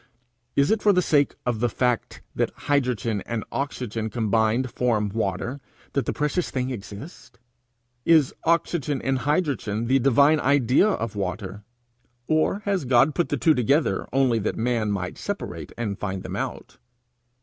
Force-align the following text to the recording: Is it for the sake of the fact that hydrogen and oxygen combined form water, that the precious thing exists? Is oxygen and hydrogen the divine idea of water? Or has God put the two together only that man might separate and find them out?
Is 0.55 0.71
it 0.71 0.81
for 0.81 0.91
the 0.93 1.01
sake 1.03 1.35
of 1.45 1.59
the 1.59 1.69
fact 1.69 2.23
that 2.33 2.49
hydrogen 2.65 3.21
and 3.27 3.43
oxygen 3.51 4.09
combined 4.09 4.71
form 4.71 5.09
water, 5.09 5.61
that 5.93 6.07
the 6.07 6.11
precious 6.11 6.49
thing 6.49 6.71
exists? 6.71 7.37
Is 8.03 8.33
oxygen 8.43 8.99
and 9.03 9.19
hydrogen 9.19 9.85
the 9.85 9.99
divine 9.99 10.39
idea 10.39 10.87
of 10.87 11.15
water? 11.15 11.65
Or 12.25 12.61
has 12.65 12.85
God 12.85 13.13
put 13.13 13.29
the 13.29 13.37
two 13.37 13.53
together 13.53 14.07
only 14.11 14.39
that 14.39 14.57
man 14.57 14.89
might 14.89 15.19
separate 15.19 15.71
and 15.77 15.99
find 15.99 16.23
them 16.23 16.35
out? 16.35 16.79